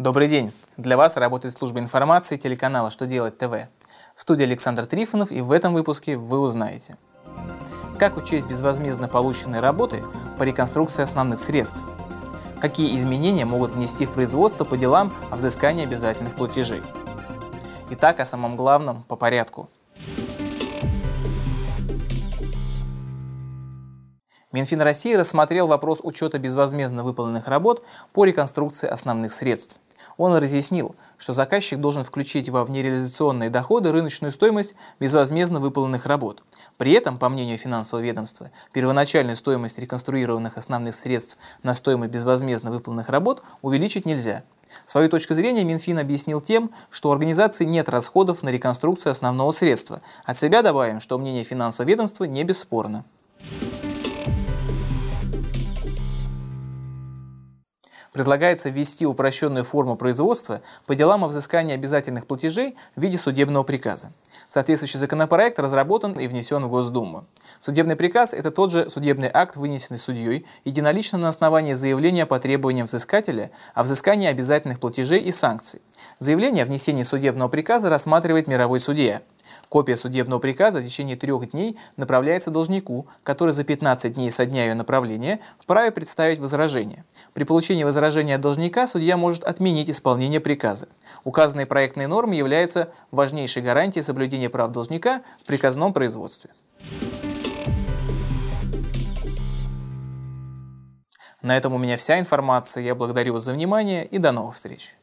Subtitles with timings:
[0.00, 0.50] Добрый день!
[0.78, 3.68] Для вас работает служба информации телеканала «Что делать ТВ».
[4.16, 6.96] В студии Александр Трифонов и в этом выпуске вы узнаете
[7.98, 10.02] Как учесть безвозмездно полученные работы
[10.38, 11.84] по реконструкции основных средств?
[12.62, 16.80] Какие изменения могут внести в производство по делам о взыскании обязательных платежей?
[17.90, 19.68] Итак, о самом главном по порядку–
[24.52, 29.76] Минфин России рассмотрел вопрос учета безвозмездно выполненных работ по реконструкции основных средств.
[30.20, 36.42] Он разъяснил, что заказчик должен включить во внереализационные доходы рыночную стоимость безвозмездно выполненных работ.
[36.76, 43.08] При этом, по мнению финансового ведомства, первоначальную стоимость реконструированных основных средств на стоимость безвозмездно выполненных
[43.08, 44.42] работ увеличить нельзя.
[44.84, 50.02] Свою точку зрения Минфин объяснил тем, что у организации нет расходов на реконструкцию основного средства.
[50.26, 53.06] От себя добавим, что мнение финансового ведомства не бесспорно.
[58.12, 64.12] Предлагается ввести упрощенную форму производства по делам о взыскании обязательных платежей в виде судебного приказа.
[64.48, 67.26] Соответствующий законопроект разработан и внесен в Госдуму.
[67.60, 72.86] Судебный приказ– это тот же судебный акт, вынесенный судьей единолично на основании заявления по требованиям
[72.86, 75.80] взыскателя о взыскании обязательных платежей и санкций.
[76.18, 79.22] Заявление о внесении судебного приказа рассматривает мировой судья–
[79.68, 84.64] Копия судебного приказа в течение трех дней направляется должнику, который за 15 дней со дня
[84.64, 87.04] ее направления вправе представить возражение.
[87.34, 90.88] При получении возражения от должника судья может отменить исполнение приказа.
[91.24, 96.50] Указанные проектные нормы являются важнейшей гарантией соблюдения прав должника в приказном производстве.
[101.42, 102.84] На этом у меня вся информация.
[102.84, 104.96] Я благодарю вас за внимание и до новых встреч.